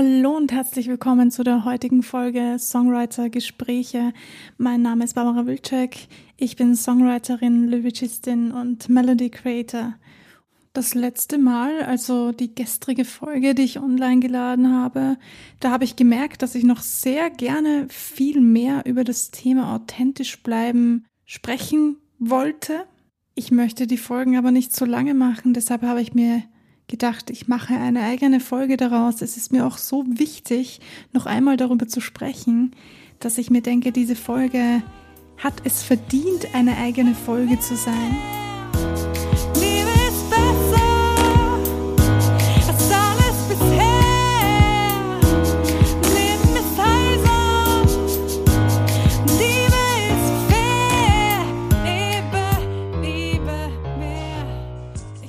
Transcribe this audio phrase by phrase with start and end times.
[0.00, 4.12] Hallo und herzlich willkommen zu der heutigen Folge Songwriter Gespräche.
[4.56, 6.06] Mein Name ist Barbara Wilczek.
[6.36, 9.94] Ich bin Songwriterin, Lyricistin und Melody Creator.
[10.72, 15.16] Das letzte Mal, also die gestrige Folge, die ich online geladen habe,
[15.58, 20.44] da habe ich gemerkt, dass ich noch sehr gerne viel mehr über das Thema authentisch
[20.44, 22.84] bleiben sprechen wollte.
[23.34, 26.44] Ich möchte die Folgen aber nicht so lange machen, deshalb habe ich mir
[26.88, 29.22] gedacht, ich mache eine eigene Folge daraus.
[29.22, 30.80] Es ist mir auch so wichtig,
[31.12, 32.72] noch einmal darüber zu sprechen,
[33.20, 34.82] dass ich mir denke, diese Folge
[35.36, 38.16] hat es verdient, eine eigene Folge zu sein.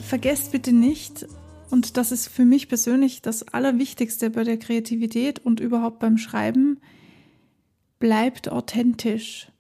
[0.09, 1.27] Vergesst bitte nicht,
[1.69, 6.79] und das ist für mich persönlich das Allerwichtigste bei der Kreativität und überhaupt beim Schreiben.
[7.99, 9.52] Bleibt authentisch.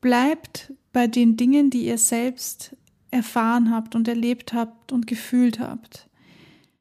[0.00, 2.76] Bleibt bei den Dingen, die ihr selbst
[3.10, 6.08] erfahren habt und erlebt habt und gefühlt habt.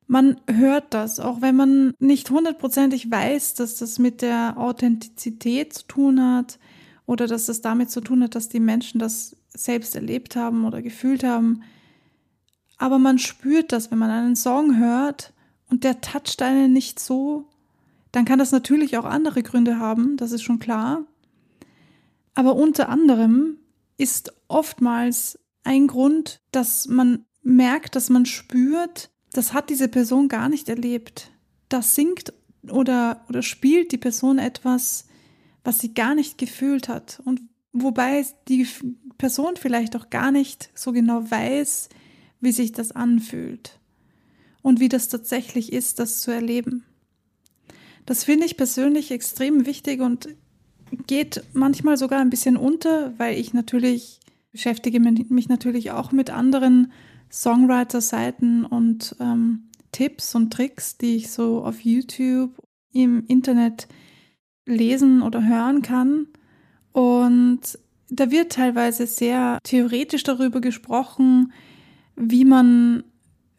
[0.07, 5.87] Man hört das, auch wenn man nicht hundertprozentig weiß, dass das mit der Authentizität zu
[5.87, 6.59] tun hat
[7.05, 10.81] oder dass das damit zu tun hat, dass die Menschen das selbst erlebt haben oder
[10.81, 11.61] gefühlt haben
[12.81, 15.33] aber man spürt das, wenn man einen Song hört
[15.69, 17.47] und der toucht einen nicht so,
[18.11, 21.05] dann kann das natürlich auch andere Gründe haben, das ist schon klar.
[22.33, 23.57] Aber unter anderem
[23.97, 30.49] ist oftmals ein Grund, dass man merkt, dass man spürt, das hat diese Person gar
[30.49, 31.29] nicht erlebt.
[31.69, 32.33] Da singt
[32.67, 35.05] oder, oder spielt die Person etwas,
[35.63, 37.21] was sie gar nicht gefühlt hat.
[37.25, 37.41] Und
[37.73, 38.67] wobei die
[39.19, 41.89] Person vielleicht auch gar nicht so genau weiß,
[42.41, 43.79] wie sich das anfühlt
[44.61, 46.83] und wie das tatsächlich ist, das zu erleben.
[48.05, 50.29] Das finde ich persönlich extrem wichtig und
[51.07, 54.19] geht manchmal sogar ein bisschen unter, weil ich natürlich
[54.51, 56.91] beschäftige mich natürlich auch mit anderen
[57.31, 62.51] Songwriter-Seiten und ähm, Tipps und Tricks, die ich so auf YouTube
[62.91, 63.87] im Internet
[64.65, 66.27] lesen oder hören kann.
[66.91, 71.53] Und da wird teilweise sehr theoretisch darüber gesprochen,
[72.21, 73.03] wie man,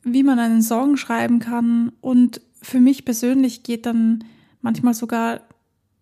[0.05, 1.93] wie man einen Song schreiben kann.
[2.01, 4.25] Und für mich persönlich geht dann
[4.61, 5.41] manchmal sogar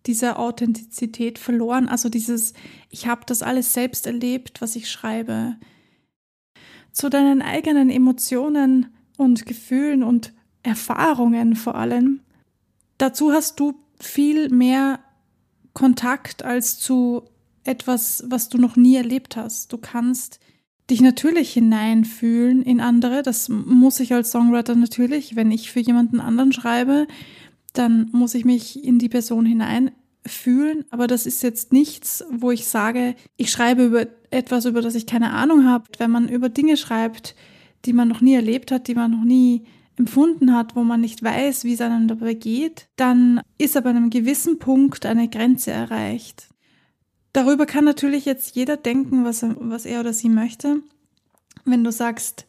[0.05, 1.87] diese Authentizität verloren.
[1.87, 2.53] Also dieses,
[2.89, 5.55] ich habe das alles selbst erlebt, was ich schreibe.
[6.91, 10.33] Zu deinen eigenen Emotionen und Gefühlen und
[10.63, 12.21] Erfahrungen vor allem.
[12.97, 14.99] Dazu hast du viel mehr
[15.73, 17.23] Kontakt als zu
[17.63, 19.71] etwas, was du noch nie erlebt hast.
[19.71, 20.39] Du kannst
[20.91, 23.23] dich natürlich hineinfühlen in andere.
[23.23, 25.35] Das muss ich als Songwriter natürlich.
[25.35, 27.07] Wenn ich für jemanden anderen schreibe,
[27.73, 30.85] dann muss ich mich in die Person hineinfühlen.
[30.91, 35.07] Aber das ist jetzt nichts, wo ich sage, ich schreibe über etwas, über das ich
[35.07, 35.85] keine Ahnung habe.
[35.97, 37.35] Wenn man über Dinge schreibt,
[37.85, 39.63] die man noch nie erlebt hat, die man noch nie
[39.97, 44.09] empfunden hat, wo man nicht weiß, wie es einem dabei geht, dann ist an einem
[44.09, 46.50] gewissen Punkt eine Grenze erreicht.
[47.33, 50.81] Darüber kann natürlich jetzt jeder denken, was er, was er oder sie möchte.
[51.63, 52.45] Wenn du sagst,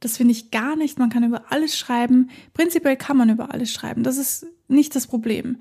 [0.00, 2.30] das finde ich gar nicht, man kann über alles schreiben.
[2.52, 4.02] Prinzipiell kann man über alles schreiben.
[4.02, 5.58] Das ist nicht das Problem.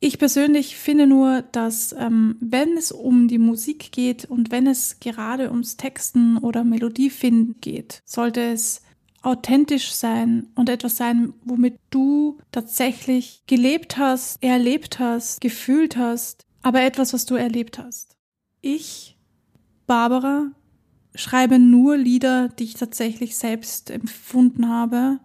[0.00, 5.00] Ich persönlich finde nur, dass ähm, wenn es um die Musik geht und wenn es
[5.00, 8.82] gerade ums Texten oder Melodiefinden geht, sollte es
[9.22, 16.80] authentisch sein und etwas sein, womit du tatsächlich gelebt hast, erlebt hast, gefühlt hast aber
[16.80, 18.16] etwas, was du erlebt hast.
[18.62, 19.18] Ich,
[19.86, 20.50] Barbara,
[21.14, 25.20] schreibe nur Lieder, die ich tatsächlich selbst empfunden habe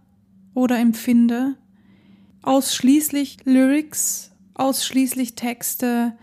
[0.53, 1.55] oder empfinde.
[2.41, 6.17] Ausschließlich Lyrics, ausschließlich Texte,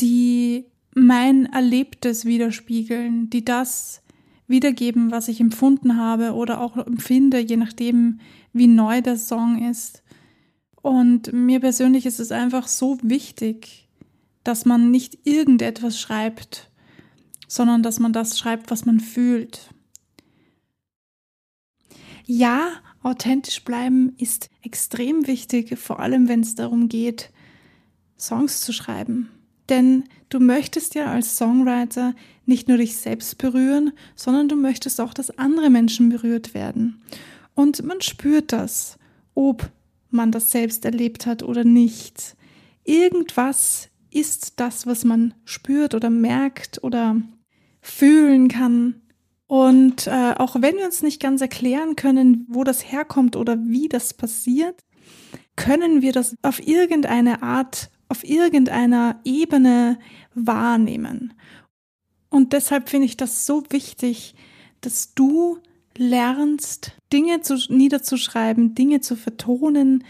[0.00, 4.00] die mein Erlebtes widerspiegeln, die das
[4.46, 8.20] wiedergeben, was ich empfunden habe oder auch empfinde, je nachdem,
[8.54, 10.02] wie neu der Song ist.
[10.80, 13.81] Und mir persönlich ist es einfach so wichtig,
[14.44, 16.70] dass man nicht irgendetwas schreibt,
[17.48, 19.70] sondern dass man das schreibt, was man fühlt.
[22.24, 22.70] Ja,
[23.02, 27.30] authentisch bleiben ist extrem wichtig, vor allem wenn es darum geht,
[28.18, 29.28] Songs zu schreiben.
[29.68, 32.14] Denn du möchtest ja als Songwriter
[32.46, 37.02] nicht nur dich selbst berühren, sondern du möchtest auch, dass andere Menschen berührt werden.
[37.54, 38.98] Und man spürt das,
[39.34, 39.70] ob
[40.10, 42.36] man das selbst erlebt hat oder nicht.
[42.84, 47.16] Irgendwas ist das, was man spürt oder merkt oder
[47.80, 49.02] fühlen kann.
[49.46, 53.88] Und äh, auch wenn wir uns nicht ganz erklären können, wo das herkommt oder wie
[53.88, 54.80] das passiert,
[55.56, 59.98] können wir das auf irgendeine Art, auf irgendeiner Ebene
[60.34, 61.34] wahrnehmen.
[62.30, 64.34] Und deshalb finde ich das so wichtig,
[64.80, 65.58] dass du
[65.98, 70.04] lernst, Dinge zu, niederzuschreiben, Dinge zu vertonen,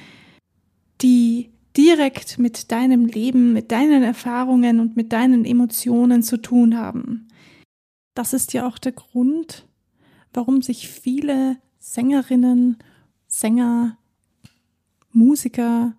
[1.01, 7.29] die direkt mit deinem Leben, mit deinen Erfahrungen und mit deinen Emotionen zu tun haben.
[8.15, 9.67] Das ist ja auch der Grund,
[10.35, 12.77] warum sich viele Sängerinnen,
[13.27, 13.97] Sänger,
[15.13, 15.95] Musiker,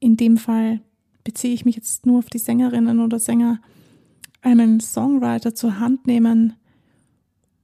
[0.00, 0.80] in dem Fall
[1.24, 3.60] beziehe ich mich jetzt nur auf die Sängerinnen oder Sänger,
[4.40, 6.54] einen Songwriter zur Hand nehmen,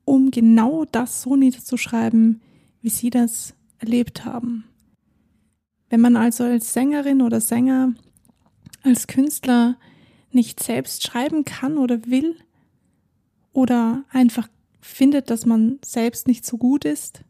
[0.05, 2.41] um genau das so niederzuschreiben,
[2.81, 4.65] wie sie das erlebt haben.
[5.91, 7.95] Wenn man also als Sängerin oder Sänger,
[8.83, 9.77] als Künstler
[10.31, 12.37] nicht selbst schreiben kann oder will
[13.53, 14.49] oder einfach
[14.81, 17.23] findet, dass man selbst nicht so gut ist,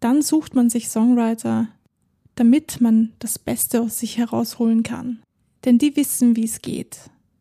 [0.00, 1.68] dann sucht man sich Songwriter,
[2.34, 5.22] damit man das Beste aus sich herausholen kann.
[5.64, 6.98] Denn die wissen, wie es geht.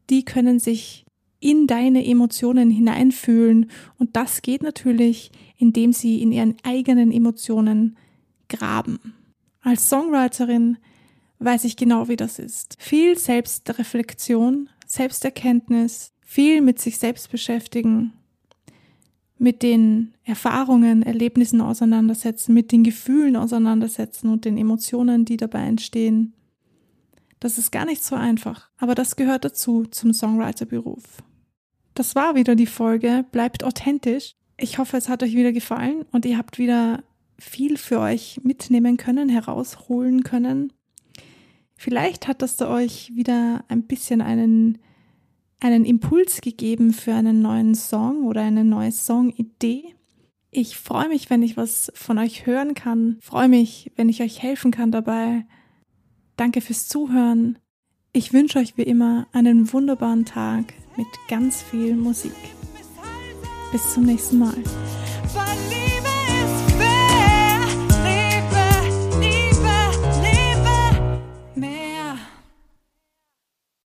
[0.09, 1.05] Die können sich
[1.39, 7.97] in deine Emotionen hineinfühlen und das geht natürlich, indem sie in ihren eigenen Emotionen
[8.47, 9.15] graben.
[9.61, 10.77] Als Songwriterin
[11.39, 12.75] weiß ich genau, wie das ist.
[12.79, 18.13] Viel Selbstreflexion, Selbsterkenntnis, viel mit sich selbst beschäftigen,
[19.37, 26.33] mit den Erfahrungen, Erlebnissen auseinandersetzen, mit den Gefühlen auseinandersetzen und den Emotionen, die dabei entstehen.
[27.39, 31.23] Das ist gar nicht so einfach, aber das gehört dazu zum Songwriter-Beruf.
[31.95, 33.25] Das war wieder die Folge.
[33.31, 34.35] Bleibt authentisch.
[34.57, 37.03] Ich hoffe, es hat euch wieder gefallen und ihr habt wieder
[37.41, 40.71] viel für euch mitnehmen können, herausholen können.
[41.75, 44.77] Vielleicht hat das euch wieder ein bisschen einen
[45.61, 49.95] einen Impuls gegeben für einen neuen Song oder eine neue Songidee.
[50.49, 53.17] Ich freue mich, wenn ich was von euch hören kann.
[53.21, 55.45] Freue mich, wenn ich euch helfen kann dabei.
[56.35, 57.59] Danke fürs Zuhören.
[58.11, 62.35] Ich wünsche euch wie immer einen wunderbaren Tag mit ganz viel Musik.
[63.71, 64.57] Bis zum nächsten Mal.